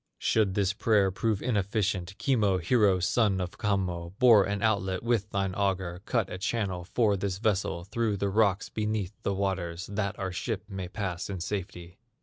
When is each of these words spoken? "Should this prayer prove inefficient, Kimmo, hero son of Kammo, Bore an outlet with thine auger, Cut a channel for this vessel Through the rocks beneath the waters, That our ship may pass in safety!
"Should 0.17 0.55
this 0.55 0.73
prayer 0.73 1.11
prove 1.11 1.43
inefficient, 1.43 2.17
Kimmo, 2.17 2.57
hero 2.57 2.99
son 2.99 3.39
of 3.39 3.59
Kammo, 3.59 4.15
Bore 4.17 4.45
an 4.45 4.63
outlet 4.63 5.03
with 5.03 5.29
thine 5.29 5.53
auger, 5.53 6.01
Cut 6.05 6.27
a 6.31 6.39
channel 6.39 6.83
for 6.83 7.15
this 7.15 7.37
vessel 7.37 7.83
Through 7.83 8.17
the 8.17 8.29
rocks 8.29 8.67
beneath 8.67 9.13
the 9.21 9.35
waters, 9.35 9.85
That 9.85 10.17
our 10.17 10.31
ship 10.31 10.63
may 10.67 10.87
pass 10.87 11.29
in 11.29 11.39
safety! 11.39 11.99